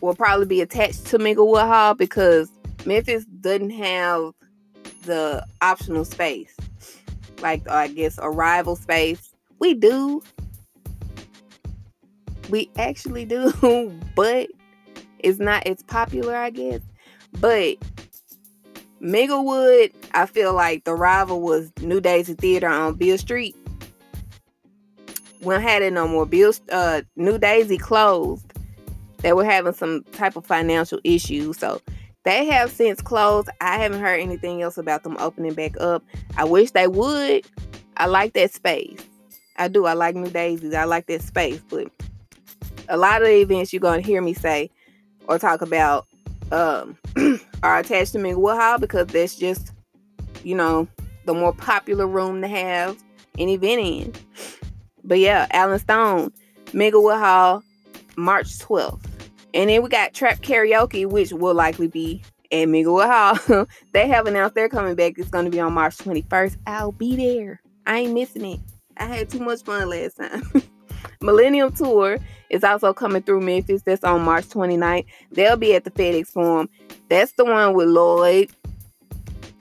will 0.00 0.14
probably 0.14 0.46
be 0.46 0.60
attached 0.60 1.06
to 1.06 1.18
Minglewood 1.18 1.66
Hall 1.66 1.94
because 1.94 2.50
Memphis 2.86 3.24
doesn't 3.24 3.70
have 3.70 4.32
the 5.04 5.44
optional 5.60 6.04
space. 6.04 6.54
Like 7.40 7.68
I 7.68 7.88
guess 7.88 8.18
arrival 8.22 8.76
space. 8.76 9.32
We 9.58 9.74
do. 9.74 10.22
We 12.50 12.70
actually 12.76 13.24
do, 13.24 13.98
but 14.14 14.48
it's 15.18 15.38
not 15.40 15.66
as 15.66 15.82
popular, 15.82 16.36
I 16.36 16.50
guess. 16.50 16.80
But 17.40 17.76
Minglewood, 19.00 19.92
I 20.14 20.26
feel 20.26 20.54
like 20.54 20.84
the 20.84 20.94
rival 20.94 21.40
was 21.40 21.72
New 21.80 22.00
Daisy 22.00 22.34
Theater 22.34 22.68
on 22.68 22.94
Beale 22.94 23.18
Street. 23.18 23.56
We 25.40 25.54
don't 25.54 25.62
it 25.62 25.92
no 25.92 26.08
more. 26.08 26.24
Beale 26.24 26.52
uh 26.72 27.02
New 27.16 27.38
Daisy 27.38 27.76
closed 27.76 28.54
they 29.24 29.32
were 29.32 29.44
having 29.44 29.72
some 29.72 30.04
type 30.12 30.36
of 30.36 30.44
financial 30.44 31.00
issues. 31.02 31.56
So 31.56 31.80
they 32.24 32.44
have 32.44 32.70
since 32.70 33.00
closed. 33.00 33.48
I 33.62 33.78
haven't 33.78 34.00
heard 34.00 34.20
anything 34.20 34.60
else 34.60 34.76
about 34.76 35.02
them 35.02 35.16
opening 35.18 35.54
back 35.54 35.80
up. 35.80 36.04
I 36.36 36.44
wish 36.44 36.72
they 36.72 36.86
would. 36.86 37.46
I 37.96 38.04
like 38.04 38.34
that 38.34 38.52
space. 38.52 39.00
I 39.56 39.68
do. 39.68 39.86
I 39.86 39.94
like 39.94 40.14
New 40.14 40.28
Daisies. 40.28 40.74
I 40.74 40.84
like 40.84 41.06
that 41.06 41.22
space. 41.22 41.62
But 41.70 41.90
a 42.90 42.98
lot 42.98 43.22
of 43.22 43.28
the 43.28 43.40
events 43.40 43.72
you're 43.72 43.80
going 43.80 44.02
to 44.02 44.06
hear 44.06 44.20
me 44.20 44.34
say 44.34 44.70
or 45.26 45.38
talk 45.38 45.62
about 45.62 46.06
um, 46.54 46.96
are 47.62 47.78
attached 47.78 48.12
to 48.12 48.18
Minglewood 48.18 48.56
Hall 48.56 48.78
because 48.78 49.08
that's 49.08 49.36
just, 49.36 49.72
you 50.44 50.54
know, 50.54 50.86
the 51.26 51.34
more 51.34 51.52
popular 51.52 52.06
room 52.06 52.40
to 52.42 52.48
have 52.48 52.96
an 53.38 53.48
event 53.48 53.80
in. 53.80 54.12
But 55.02 55.18
yeah, 55.18 55.46
Allen 55.50 55.78
Stone, 55.80 56.32
Minglewood 56.66 57.18
Hall, 57.18 57.62
March 58.16 58.58
12th. 58.58 59.04
And 59.52 59.70
then 59.70 59.82
we 59.82 59.88
got 59.88 60.14
Trap 60.14 60.40
Karaoke, 60.40 61.06
which 61.06 61.32
will 61.32 61.54
likely 61.54 61.88
be 61.88 62.22
at 62.52 62.68
Minglewood 62.68 63.10
Hall. 63.10 63.66
they 63.92 64.06
have 64.08 64.26
announced 64.26 64.54
they're 64.54 64.68
coming 64.68 64.94
back. 64.94 65.14
It's 65.16 65.30
going 65.30 65.44
to 65.44 65.50
be 65.50 65.60
on 65.60 65.72
March 65.72 65.96
21st. 65.98 66.56
I'll 66.66 66.92
be 66.92 67.16
there. 67.16 67.60
I 67.86 68.00
ain't 68.00 68.14
missing 68.14 68.44
it. 68.44 68.60
I 68.96 69.06
had 69.06 69.28
too 69.28 69.40
much 69.40 69.62
fun 69.62 69.90
last 69.90 70.16
time. 70.16 70.42
Millennium 71.24 71.72
Tour 71.72 72.18
is 72.50 72.62
also 72.62 72.92
coming 72.92 73.22
through 73.22 73.40
Memphis. 73.40 73.82
That's 73.82 74.04
on 74.04 74.22
March 74.22 74.44
29th. 74.46 75.06
They'll 75.32 75.56
be 75.56 75.74
at 75.74 75.84
the 75.84 75.90
FedEx 75.90 76.28
Forum. 76.28 76.68
That's 77.08 77.32
the 77.32 77.44
one 77.44 77.72
with 77.72 77.88
Lloyd, 77.88 78.50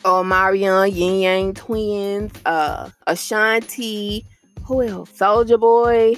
Omarion, 0.03 0.93
Ying 0.93 1.21
Yang 1.21 1.53
Twins, 1.53 2.33
uh, 2.45 2.89
Ashanti, 3.07 4.25
who 4.65 4.81
else? 4.83 5.11
Soulja 5.13 5.59
Boy, 5.59 6.15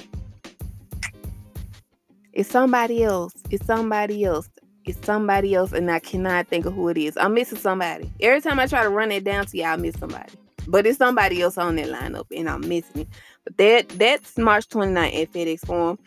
it's 2.32 2.50
somebody 2.50 3.04
else. 3.04 3.32
It's 3.50 3.64
somebody 3.64 4.24
else. 4.24 4.50
It's 4.84 5.04
somebody 5.06 5.54
else, 5.54 5.72
and 5.72 5.90
I 5.90 6.00
cannot 6.00 6.48
think 6.48 6.66
of 6.66 6.74
who 6.74 6.88
it 6.88 6.98
is. 6.98 7.16
I'm 7.16 7.34
missing 7.34 7.58
somebody. 7.58 8.12
Every 8.20 8.40
time 8.40 8.60
I 8.60 8.66
try 8.66 8.82
to 8.82 8.90
run 8.90 9.10
it 9.10 9.24
down 9.24 9.46
to 9.46 9.56
you, 9.56 9.64
I 9.64 9.76
miss 9.76 9.96
somebody. 9.98 10.32
But 10.68 10.86
it's 10.86 10.98
somebody 10.98 11.42
else 11.42 11.58
on 11.58 11.76
that 11.76 11.88
lineup, 11.88 12.26
and 12.36 12.48
I'm 12.48 12.66
missing 12.68 13.02
it. 13.02 13.08
But 13.44 13.56
that 13.58 13.88
that's 13.90 14.36
March 14.36 14.68
29th 14.68 15.22
at 15.22 15.32
FedEx 15.32 15.66
Forum. 15.66 15.98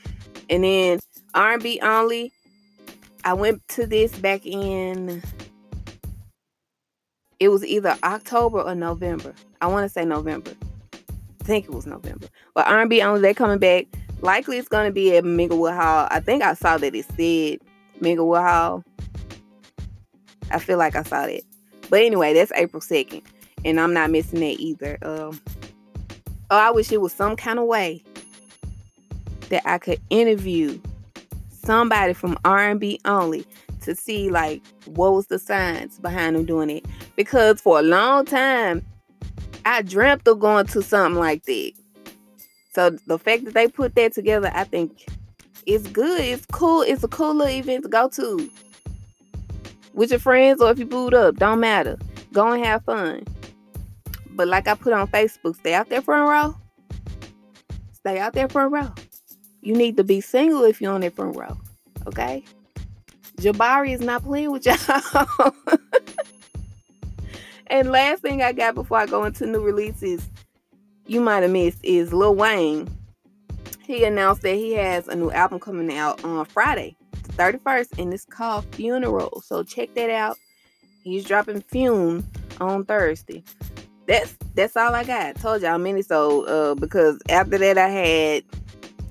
And 0.49 0.63
then 0.63 0.99
R&B 1.33 1.79
only. 1.81 2.31
I 3.23 3.33
went 3.33 3.67
to 3.69 3.85
this 3.85 4.17
back 4.17 4.45
in 4.45 5.21
it 7.39 7.49
was 7.49 7.65
either 7.65 7.97
October 8.03 8.61
or 8.61 8.75
November. 8.75 9.33
I 9.61 9.67
want 9.67 9.85
to 9.85 9.89
say 9.89 10.05
November. 10.05 10.51
I 10.93 11.43
think 11.43 11.65
it 11.65 11.71
was 11.71 11.85
November. 11.85 12.27
But 12.53 12.67
R&B 12.67 13.01
only, 13.01 13.21
they 13.21 13.33
coming 13.33 13.59
back 13.59 13.87
likely 14.21 14.57
it's 14.57 14.67
going 14.67 14.87
to 14.87 14.91
be 14.91 15.15
at 15.15 15.23
Minglewood 15.23 15.75
Hall. 15.75 16.07
I 16.11 16.19
think 16.19 16.43
I 16.43 16.53
saw 16.53 16.77
that 16.77 16.93
it 16.93 17.05
said 17.05 17.59
Minglewood 18.01 18.41
Hall. 18.47 18.83
I 20.51 20.59
feel 20.59 20.77
like 20.77 20.95
I 20.95 21.03
saw 21.03 21.25
that. 21.25 21.41
But 21.89 22.01
anyway, 22.01 22.33
that's 22.33 22.51
April 22.55 22.81
2nd. 22.81 23.23
And 23.65 23.79
I'm 23.79 23.93
not 23.93 24.11
missing 24.11 24.39
that 24.39 24.59
either. 24.59 24.97
Um, 25.01 25.39
oh, 26.49 26.57
I 26.57 26.71
wish 26.71 26.91
it 26.91 27.01
was 27.01 27.13
some 27.13 27.35
kind 27.35 27.59
of 27.59 27.65
way 27.65 28.01
that 29.49 29.61
I 29.65 29.77
could 29.77 29.99
interview 30.09 30.79
somebody 31.49 32.13
from 32.13 32.37
R&B 32.45 32.99
only 33.05 33.45
to 33.81 33.95
see 33.95 34.29
like 34.29 34.61
what 34.85 35.13
was 35.13 35.27
the 35.27 35.39
science 35.39 35.99
behind 35.99 36.35
them 36.35 36.45
doing 36.45 36.69
it. 36.69 36.85
Because 37.15 37.61
for 37.61 37.79
a 37.79 37.83
long 37.83 38.25
time, 38.25 38.85
I 39.65 39.81
dreamt 39.81 40.27
of 40.27 40.39
going 40.39 40.67
to 40.67 40.81
something 40.81 41.19
like 41.19 41.43
that. 41.45 41.73
So 42.73 42.91
the 43.07 43.19
fact 43.19 43.45
that 43.45 43.53
they 43.53 43.67
put 43.67 43.95
that 43.95 44.13
together, 44.13 44.51
I 44.53 44.63
think 44.63 45.05
it's 45.65 45.87
good. 45.87 46.21
It's 46.21 46.45
cool. 46.47 46.81
It's 46.81 47.03
a 47.03 47.07
cool 47.07 47.33
little 47.33 47.53
event 47.53 47.83
to 47.83 47.89
go 47.89 48.07
to 48.09 48.49
with 49.93 50.11
your 50.11 50.19
friends 50.19 50.61
or 50.61 50.71
if 50.71 50.79
you 50.79 50.85
boot 50.85 51.13
up. 51.13 51.35
Don't 51.35 51.59
matter. 51.59 51.97
Go 52.31 52.51
and 52.51 52.63
have 52.63 52.83
fun. 52.85 53.25
But 54.39 54.47
like 54.47 54.69
I 54.69 54.73
put 54.73 54.93
on 54.93 55.05
Facebook, 55.07 55.57
stay 55.57 55.73
out 55.73 55.89
there 55.89 56.01
front 56.01 56.29
row. 56.29 56.55
Stay 57.91 58.19
out 58.19 58.31
there 58.31 58.47
front 58.47 58.71
row. 58.71 58.89
You 59.59 59.75
need 59.75 59.97
to 59.97 60.03
be 60.05 60.21
single 60.21 60.63
if 60.63 60.79
you're 60.79 60.93
on 60.93 61.01
that 61.01 61.13
front 61.13 61.35
row. 61.35 61.57
Okay? 62.07 62.45
Jabari 63.35 63.93
is 63.93 63.99
not 63.99 64.23
playing 64.23 64.51
with 64.51 64.65
y'all. 64.65 65.53
and 67.67 67.91
last 67.91 68.21
thing 68.21 68.41
I 68.41 68.53
got 68.53 68.75
before 68.75 68.99
I 68.99 69.07
go 69.07 69.25
into 69.25 69.45
new 69.45 69.59
releases, 69.59 70.25
you 71.05 71.19
might 71.19 71.43
have 71.43 71.51
missed, 71.51 71.79
is 71.83 72.13
Lil 72.13 72.33
Wayne. 72.33 72.87
He 73.85 74.05
announced 74.05 74.43
that 74.43 74.55
he 74.55 74.71
has 74.75 75.09
a 75.09 75.17
new 75.17 75.31
album 75.31 75.59
coming 75.59 75.93
out 75.93 76.23
on 76.23 76.45
Friday, 76.45 76.95
the 77.23 77.33
31st, 77.33 77.99
and 77.99 78.13
it's 78.13 78.23
called 78.23 78.63
Funeral. 78.73 79.43
So 79.45 79.63
check 79.63 79.95
that 79.95 80.09
out. 80.09 80.37
He's 81.03 81.25
dropping 81.25 81.59
Fume 81.63 82.25
on 82.61 82.85
Thursday. 82.85 83.43
That's 84.09 84.35
that's 84.55 84.75
all 84.75 84.95
I 84.95 85.03
got. 85.03 85.35
Told 85.35 85.61
y'all 85.61 85.77
many 85.77 86.01
so 86.01 86.43
uh 86.45 86.73
because 86.73 87.19
after 87.29 87.59
that 87.59 87.77
I 87.77 87.89
had 87.89 88.43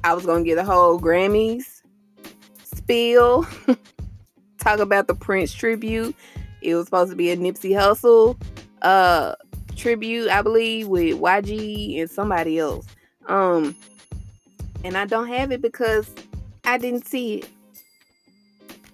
I 0.03 0.13
was 0.13 0.27
gonna 0.27 0.43
get 0.43 0.59
a 0.59 0.65
whole 0.65 1.01
Grammys 1.01 1.83
spiel. 2.65 3.47
Talk 4.59 4.81
about 4.81 5.07
the 5.07 5.15
Prince 5.15 5.53
tribute. 5.55 6.17
It 6.63 6.75
was 6.75 6.87
supposed 6.87 7.11
to 7.11 7.17
be 7.17 7.31
a 7.31 7.37
Nipsey 7.37 7.71
Hussle 7.71 8.37
uh 8.83 9.37
tribute, 9.77 10.31
I 10.31 10.43
believe, 10.43 10.89
with 10.89 11.17
YG 11.17 12.01
and 12.01 12.11
somebody 12.11 12.59
else. 12.59 12.85
Um 13.29 13.77
and 14.83 14.97
I 14.97 15.07
don't 15.07 15.29
have 15.29 15.53
it 15.53 15.63
because 15.63 16.13
I 16.65 16.77
didn't 16.77 17.07
see 17.07 17.35
it. 17.37 17.49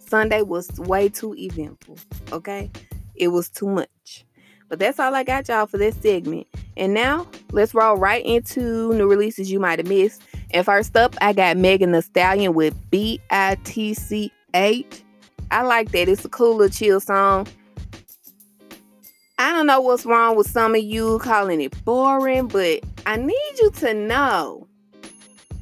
Sunday 0.07 0.43
was 0.43 0.69
way 0.81 1.09
too 1.09 1.35
eventful. 1.35 1.97
Okay. 2.31 2.71
It 3.15 3.29
was 3.29 3.49
too 3.49 3.69
much. 3.69 4.27
But 4.75 4.81
that's 4.81 4.99
all 4.99 5.15
I 5.15 5.23
got 5.23 5.47
y'all 5.47 5.67
for 5.67 5.79
this 5.79 5.95
segment. 5.95 6.49
And 6.77 6.95
now 6.95 7.29
let's 7.53 7.75
roll 7.75 7.97
right 7.97 8.27
into 8.27 8.93
new 8.95 9.07
releases 9.07 9.49
you 9.49 9.61
might 9.61 9.79
have 9.79 9.87
missed. 9.87 10.21
And 10.51 10.67
first 10.67 10.97
up, 10.97 11.15
I 11.21 11.33
got 11.33 11.57
Megan 11.57 11.93
Thee 11.93 12.01
Stallion 12.01 12.55
with 12.55 12.75
B 12.91 13.21
I 13.31 13.57
T 13.63 13.95
C 13.95 14.33
H. 14.53 15.05
I 15.53 15.63
like 15.63 15.93
that. 15.93 16.09
It's 16.09 16.25
a 16.25 16.29
cool 16.29 16.57
little 16.57 16.75
chill 16.75 16.99
song. 16.99 17.47
I 19.39 19.53
don't 19.53 19.69
know 19.69 19.81
what's 19.81 20.05
wrong 20.05 20.37
with 20.37 20.51
some 20.51 20.75
of 20.75 20.83
you 20.83 21.21
calling 21.21 21.61
it 21.61 21.85
boring, 21.85 22.49
but 22.49 22.81
I 23.07 23.15
need 23.15 23.53
you 23.61 23.71
to 23.77 23.95
know, 23.95 24.67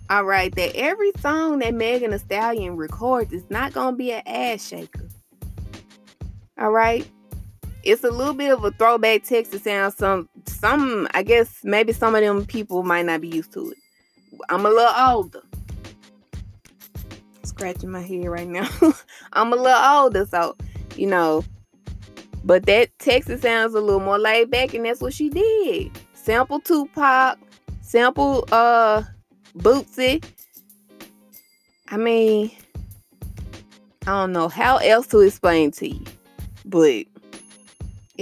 all 0.09 0.25
right, 0.25 0.55
that 0.55 0.75
every 0.75 1.13
song 1.21 1.59
that 1.59 1.75
Megan 1.75 2.13
Thee 2.13 2.19
Stallion 2.19 2.77
records 2.77 3.35
is 3.35 3.45
not 3.51 3.75
going 3.75 3.93
to 3.93 3.99
be 3.99 4.11
an 4.11 4.23
ass 4.25 4.67
shaker. 4.67 5.07
All 6.59 6.71
right? 6.71 7.07
It's 7.83 8.05
a 8.05 8.11
little 8.11 8.35
bit 8.35 8.53
of 8.53 8.65
a 8.65 8.71
throwback 8.73 9.25
Texas 9.25 9.65
sound. 9.65 9.95
Some, 9.95 10.29
some, 10.47 11.09
I 11.15 11.23
guess 11.23 11.61
maybe 11.65 11.93
some 11.93 12.15
of 12.15 12.21
them 12.21 12.47
people 12.47 12.83
might 12.83 13.07
not 13.07 13.21
be 13.21 13.29
used 13.29 13.53
to 13.55 13.71
it. 13.71 13.79
I'm 14.49 14.65
a 14.65 14.71
little 14.71 14.95
older. 14.97 15.43
Scratching 17.43 17.91
my 17.91 18.03
head 18.03 18.27
right 18.27 18.49
now. 18.49 18.69
I'm 19.33 19.53
a 19.53 19.57
little 19.57 19.83
older, 19.83 20.27
so 20.27 20.57
you 20.97 21.07
know. 21.07 21.45
But 22.45 22.67
that 22.67 22.97
Texas 22.99 23.43
sounds 23.43 23.75
a 23.75 23.81
little 23.81 24.01
more 24.01 24.19
laid 24.19 24.51
back, 24.51 24.75
and 24.75 24.85
that's 24.85 25.01
what 25.01 25.15
she 25.15 25.29
did. 25.29 25.91
Sample 26.15 26.61
Tupac, 26.61 27.39
sample 27.81 28.47
uh 28.53 29.03
Bootsy. 29.59 30.25
I 31.89 31.97
mean, 31.99 32.51
I 34.07 34.11
don't 34.11 34.33
know 34.33 34.49
how 34.49 34.79
else 34.79 35.07
to 35.09 35.21
explain 35.21 35.73
to 35.73 35.89
you, 35.89 36.05
but 36.65 37.05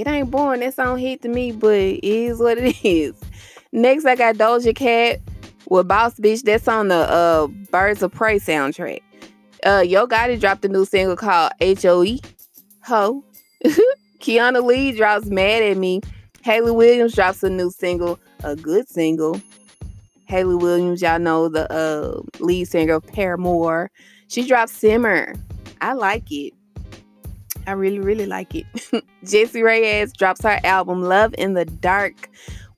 it 0.00 0.08
ain't 0.08 0.30
boring. 0.30 0.60
That 0.60 0.74
song 0.74 0.98
hit 0.98 1.22
to 1.22 1.28
me, 1.28 1.52
but 1.52 1.74
it 1.74 2.04
is 2.04 2.38
what 2.38 2.58
it 2.58 2.76
is. 2.84 3.14
Next, 3.72 4.04
I 4.04 4.16
got 4.16 4.36
Doja 4.36 4.74
Cat 4.74 5.20
with 5.68 5.88
Boss 5.88 6.18
Bitch. 6.18 6.42
That's 6.42 6.66
on 6.68 6.88
the 6.88 6.96
uh, 6.96 7.46
Birds 7.70 8.02
of 8.02 8.12
Prey 8.12 8.38
soundtrack. 8.38 9.00
Uh, 9.64 9.84
Yo 9.86 10.06
Gotti 10.06 10.40
dropped 10.40 10.64
a 10.64 10.68
new 10.68 10.84
single 10.84 11.16
called 11.16 11.52
H.O.E. 11.60 12.20
Ho. 12.84 13.22
Kiana 14.20 14.64
Lee 14.64 14.92
drops 14.92 15.26
Mad 15.26 15.62
at 15.62 15.76
Me. 15.76 16.00
Hayley 16.42 16.72
Williams 16.72 17.14
drops 17.14 17.42
a 17.42 17.50
new 17.50 17.70
single, 17.70 18.18
a 18.42 18.56
good 18.56 18.88
single. 18.88 19.40
Hayley 20.26 20.54
Williams, 20.54 21.02
y'all 21.02 21.18
know 21.18 21.48
the 21.48 21.70
uh, 21.72 22.22
lead 22.38 22.64
singer 22.66 22.94
of 22.94 23.06
Paramore. 23.06 23.90
She 24.28 24.46
dropped 24.46 24.70
Simmer. 24.72 25.34
I 25.80 25.92
like 25.92 26.30
it. 26.30 26.54
I 27.66 27.72
really, 27.72 28.00
really 28.00 28.26
like 28.26 28.54
it. 28.54 28.66
Jessie 29.24 29.60
Reyez 29.60 30.12
drops 30.12 30.42
her 30.42 30.58
album 30.64 31.02
Love 31.02 31.34
in 31.38 31.54
the 31.54 31.64
Dark. 31.64 32.30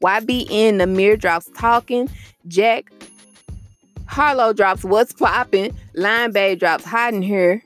YBN 0.02 0.74
Nahmir 0.74 1.18
drops 1.18 1.50
Talking. 1.56 2.08
Jack 2.48 2.92
Harlow 4.06 4.52
drops 4.52 4.84
What's 4.84 5.12
Poppin'. 5.12 5.74
Lion 5.94 6.32
Babe 6.32 6.58
drops 6.58 6.84
Hiding 6.84 7.22
Here. 7.22 7.62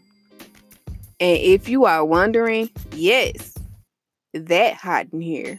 And 1.18 1.38
if 1.38 1.68
you 1.68 1.86
are 1.86 2.04
wondering, 2.04 2.70
yes, 2.92 3.54
that 4.34 4.74
hot 4.74 5.06
in 5.12 5.20
here. 5.20 5.58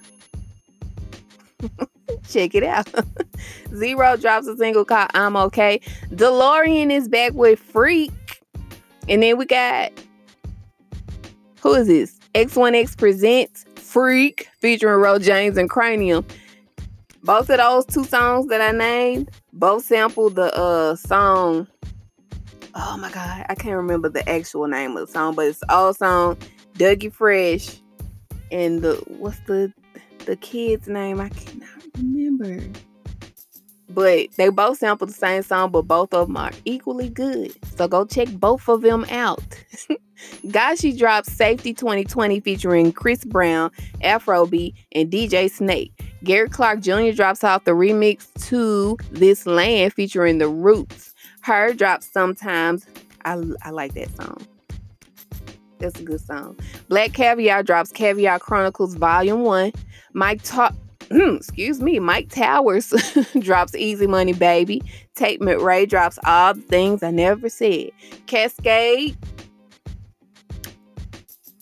Check 2.29 2.55
it 2.55 2.63
out. 2.63 2.87
Z-Ro 3.75 4.17
drops 4.17 4.47
a 4.47 4.55
single 4.55 4.85
called 4.85 5.09
I'm 5.13 5.35
Okay. 5.35 5.81
DeLorean 6.11 6.91
is 6.91 7.07
back 7.07 7.33
with 7.33 7.59
Freak. 7.59 8.11
And 9.09 9.23
then 9.23 9.37
we 9.37 9.45
got 9.45 9.91
who 11.61 11.73
is 11.73 11.87
this? 11.87 12.19
X1X 12.35 12.97
presents 12.97 13.65
Freak 13.75 14.47
featuring 14.59 15.01
Ro 15.01 15.19
James 15.19 15.57
and 15.57 15.69
Cranium. 15.69 16.25
Both 17.23 17.49
of 17.49 17.57
those 17.57 17.85
two 17.85 18.03
songs 18.03 18.47
that 18.47 18.61
I 18.61 18.71
named, 18.71 19.31
both 19.53 19.85
sample 19.85 20.29
the 20.29 20.55
uh 20.55 20.95
song. 20.95 21.67
Oh 22.75 22.97
my 22.97 23.11
god, 23.11 23.45
I 23.49 23.55
can't 23.55 23.75
remember 23.75 24.07
the 24.07 24.27
actual 24.29 24.67
name 24.67 24.95
of 24.95 25.07
the 25.07 25.11
song, 25.11 25.35
but 25.35 25.47
it's 25.47 25.63
all 25.69 25.93
song 25.93 26.37
Dougie 26.75 27.11
Fresh 27.11 27.81
and 28.51 28.81
the 28.81 28.95
what's 29.07 29.39
the 29.41 29.73
the 30.25 30.35
kid's 30.35 30.87
name? 30.87 31.19
I 31.19 31.29
cannot 31.29 31.69
remember. 31.97 32.59
But 33.89 34.31
they 34.35 34.49
both 34.49 34.79
sample 34.79 35.07
the 35.07 35.13
same 35.13 35.43
song, 35.43 35.71
but 35.71 35.83
both 35.83 36.13
of 36.13 36.27
them 36.27 36.37
are 36.37 36.51
equally 36.65 37.09
good. 37.09 37.53
So 37.75 37.87
go 37.87 38.05
check 38.05 38.27
both 38.31 38.67
of 38.67 38.81
them 38.81 39.05
out. 39.09 39.41
Gashi 40.47 40.97
drops 40.97 41.31
Safety 41.31 41.73
2020 41.73 42.39
featuring 42.39 42.91
Chris 42.91 43.23
Brown, 43.23 43.71
Afro 44.01 44.45
B, 44.45 44.73
and 44.93 45.11
DJ 45.11 45.49
Snake. 45.49 45.93
Gary 46.23 46.49
Clark 46.49 46.81
Jr. 46.81 47.11
drops 47.11 47.43
off 47.43 47.63
the 47.63 47.71
remix 47.71 48.27
to 48.49 48.97
This 49.11 49.45
Land 49.45 49.93
featuring 49.93 50.39
The 50.39 50.49
Roots. 50.49 51.13
H.E.R. 51.43 51.73
drops 51.73 52.11
sometimes. 52.11 52.85
I, 53.23 53.41
I 53.63 53.69
like 53.69 53.93
that 53.93 54.13
song. 54.15 54.45
That's 55.79 55.99
a 55.99 56.03
good 56.03 56.19
song. 56.19 56.57
Black 56.89 57.13
Caviar 57.13 57.63
drops 57.63 57.91
Caviar 57.91 58.39
Chronicles 58.39 58.95
Volume 58.95 59.43
1. 59.43 59.71
Mike 60.13 60.41
Talk. 60.43 60.73
Hmm, 61.09 61.35
excuse 61.37 61.79
me, 61.81 61.99
Myke 61.99 62.29
Towers 62.29 62.93
drops 63.39 63.75
Easy 63.75 64.07
Money 64.07 64.33
Baby. 64.33 64.81
Tate 65.15 65.39
McRae 65.39 65.87
drops 65.87 66.19
All 66.25 66.53
the 66.53 66.61
Things 66.61 67.01
I 67.01 67.11
Never 67.11 67.47
Said. 67.47 67.91
Kaskade. 68.25 69.15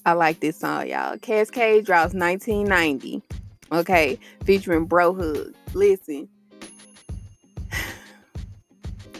I 0.05 0.13
like 0.13 0.39
this 0.39 0.58
song, 0.60 0.88
y'all. 0.88 1.17
Kaskade 1.17 1.86
drops 1.86 2.13
1990. 2.13 3.21
Okay, 3.71 4.19
featuring 4.45 4.88
Brohood. 4.88 5.53
Listen, 5.73 6.27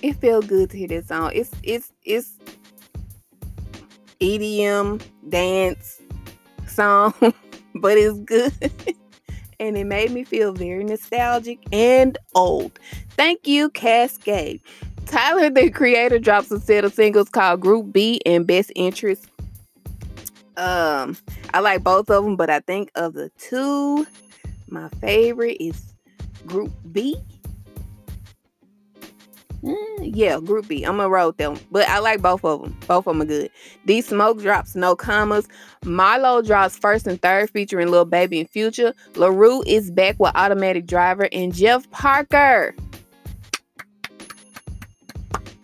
it 0.02 0.14
felt 0.14 0.48
good 0.48 0.72
to 0.72 0.78
hear 0.78 0.88
this 0.88 1.08
song. 1.08 1.32
It's 1.34 1.52
it's 1.62 1.92
it's 2.04 2.34
EDM 4.20 5.02
dance 5.30 6.02
song, 6.68 7.14
but 7.76 7.98
it's 7.98 8.20
good. 8.20 8.54
and 9.60 9.78
it 9.78 9.86
made 9.86 10.12
me 10.12 10.24
feel 10.24 10.54
very 10.54 10.84
nostalgic 10.84 11.60
and 11.72 12.18
old. 12.34 12.80
Thank 13.12 13.48
you, 13.48 13.70
Kaskade. 13.70 14.62
Tyler, 15.06 15.50
the 15.50 15.70
creator, 15.70 16.20
drops 16.20 16.52
a 16.52 16.60
set 16.60 16.84
of 16.84 16.94
singles 16.94 17.30
called 17.30 17.62
Group 17.62 17.92
B 17.92 18.22
and 18.26 18.48
Best 18.48 18.72
Interest. 18.76 19.28
Um, 20.58 21.18
I 21.54 21.60
like 21.60 21.84
both 21.84 22.10
of 22.10 22.24
them, 22.24 22.36
but 22.36 22.50
I 22.50 22.60
think 22.62 22.92
of 22.96 23.14
the 23.14 23.30
two, 23.38 24.08
my 24.70 24.90
favorite 25.02 25.58
is 25.60 25.94
Group 26.46 26.72
B 26.92 27.18
Mm, 29.66 30.12
yeah, 30.14 30.40
Group 30.40 30.68
B. 30.68 30.84
I'm 30.84 30.98
gonna 30.98 31.10
roll 31.10 31.28
with 31.28 31.38
them, 31.38 31.58
but 31.72 31.90
I 31.90 31.98
like 31.98 32.22
both 32.22 32.46
of 32.46 32.62
them. 32.62 32.78
Both 32.88 33.08
of 33.08 33.14
them 33.18 33.22
are 33.24 33.26
good. 33.26 33.50
These 33.86 34.08
smoke 34.08 34.40
drops, 34.40 34.76
no 34.76 34.96
commas. 34.96 35.48
Milo 35.84 36.44
drops 36.44 36.78
first 36.78 37.08
and 37.08 37.20
third, 37.20 37.50
featuring 37.50 37.90
Lil 37.90 38.06
Baby 38.06 38.42
and 38.42 38.50
Future. 38.50 38.94
LaRue 39.16 39.64
is 39.66 39.90
back 39.90 40.18
with 40.20 40.32
Automatic 40.36 40.86
Driver 40.86 41.28
and 41.32 41.54
Jeff 41.54 41.90
Parker. 41.90 42.76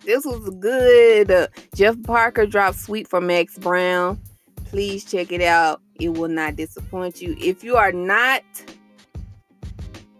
This 0.04 0.24
was 0.24 0.50
good. 0.58 1.48
Jeff 1.76 1.94
Parker 2.02 2.44
dropped 2.44 2.80
Suite 2.80 3.06
for 3.06 3.20
Max 3.20 3.56
Brown. 3.56 4.20
Please 4.64 5.04
check 5.04 5.30
it 5.30 5.42
out. 5.42 5.80
It 6.00 6.08
will 6.18 6.28
not 6.28 6.56
disappoint 6.56 7.22
you. 7.22 7.36
If 7.38 7.62
you 7.62 7.76
are 7.76 7.92
not 7.92 8.42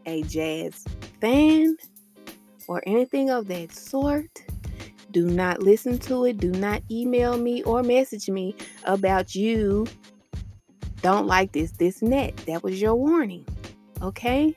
a 0.07 0.23
jazz 0.23 0.85
fan 1.21 1.77
or 2.69 2.83
anything 2.87 3.31
of 3.31 3.49
that 3.49 3.73
sort, 3.73 4.43
do 5.11 5.27
not 5.27 5.63
listen 5.63 5.99
to 6.01 6.25
it. 6.25 6.39
Do 6.39 6.51
not 6.51 6.83
email 6.91 7.37
me 7.37 7.63
or 7.65 7.83
message 7.83 8.29
me 8.29 8.57
about 8.85 9.35
you 9.35 9.87
don't 11.03 11.27
like 11.27 11.53
this, 11.53 11.73
this, 11.73 12.01
and 12.01 12.13
that. 12.13 12.37
That 12.47 12.63
was 12.63 12.81
your 12.81 12.95
warning. 12.95 13.47
Okay? 14.01 14.57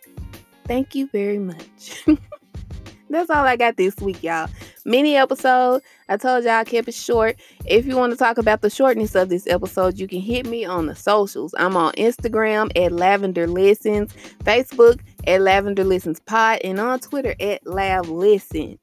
Thank 0.65 0.95
you 0.95 1.07
very 1.07 1.39
much. 1.39 2.05
That's 3.09 3.29
all 3.29 3.45
I 3.45 3.55
got 3.55 3.77
this 3.77 3.95
week, 3.97 4.23
y'all. 4.23 4.49
Mini 4.83 5.15
episode. 5.15 5.81
I 6.09 6.17
told 6.17 6.43
y'all 6.43 6.53
I 6.53 6.63
kept 6.63 6.87
it 6.87 6.93
short. 6.93 7.35
If 7.65 7.85
you 7.85 7.95
want 7.95 8.13
to 8.13 8.17
talk 8.17 8.37
about 8.37 8.61
the 8.61 8.69
shortness 8.69 9.15
of 9.15 9.29
this 9.29 9.47
episode, 9.47 9.99
you 9.99 10.07
can 10.07 10.21
hit 10.21 10.45
me 10.47 10.65
on 10.65 10.87
the 10.87 10.95
socials. 10.95 11.53
I'm 11.57 11.75
on 11.75 11.93
Instagram 11.93 12.71
at 12.75 12.91
Lavender 12.91 13.47
Listens, 13.47 14.13
Facebook 14.43 14.99
at 15.27 15.41
Lavender 15.41 15.83
Listens 15.83 16.19
Pod, 16.19 16.59
and 16.63 16.79
on 16.79 16.99
Twitter 16.99 17.35
at 17.39 17.65
Lav 17.65 18.09
Listens. 18.09 18.79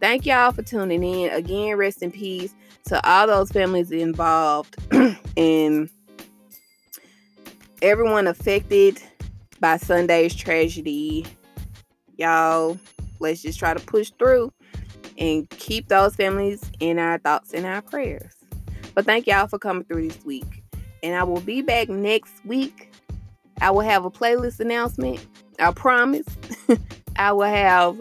Thank 0.00 0.26
y'all 0.26 0.52
for 0.52 0.62
tuning 0.62 1.02
in. 1.02 1.30
Again, 1.30 1.76
rest 1.76 2.02
in 2.02 2.10
peace 2.10 2.54
to 2.86 3.08
all 3.08 3.26
those 3.26 3.50
families 3.50 3.90
involved 3.90 4.76
and 5.36 5.88
everyone 7.80 8.26
affected 8.26 9.00
by 9.60 9.76
Sunday's 9.76 10.34
tragedy. 10.34 11.26
Y'all, 12.16 12.78
let's 13.20 13.42
just 13.42 13.58
try 13.58 13.74
to 13.74 13.80
push 13.86 14.10
through 14.18 14.52
and 15.18 15.48
keep 15.50 15.88
those 15.88 16.16
families 16.16 16.62
in 16.80 16.98
our 16.98 17.18
thoughts 17.18 17.52
and 17.52 17.64
our 17.64 17.82
prayers. 17.82 18.32
But 18.94 19.04
thank 19.04 19.26
y'all 19.26 19.46
for 19.46 19.58
coming 19.58 19.84
through 19.84 20.08
this 20.08 20.24
week. 20.24 20.62
And 21.02 21.14
I 21.14 21.24
will 21.24 21.40
be 21.40 21.62
back 21.62 21.88
next 21.88 22.44
week. 22.44 22.92
I 23.60 23.70
will 23.70 23.80
have 23.80 24.04
a 24.04 24.10
playlist 24.10 24.60
announcement. 24.60 25.24
I 25.62 25.72
promise. 25.72 26.26
I 27.16 27.32
will 27.32 27.42
have 27.42 28.00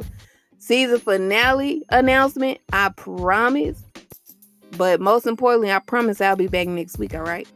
season 0.58 1.00
finale 1.00 1.84
announcement. 1.90 2.60
I 2.74 2.90
promise. 2.90 3.84
But 4.78 5.02
most 5.02 5.28
importantly, 5.28 5.72
I 5.72 5.80
promise 5.80 6.22
I'll 6.22 6.36
be 6.36 6.48
back 6.48 6.68
next 6.68 6.98
week. 6.98 7.14
All 7.14 7.22
right. 7.22 7.48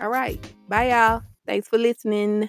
All 0.00 0.08
right. 0.08 0.40
Bye, 0.68 0.90
y'all. 0.90 1.22
Thanks 1.46 1.68
for 1.68 1.78
listening. 1.78 2.48